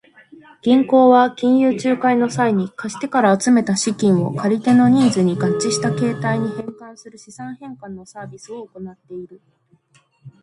[0.63, 9.39] 銀行は金融仲介の際に、貸し手から集めた資金を借り手のニーズに合致した形態に変換する資産変換のサービスを行っている。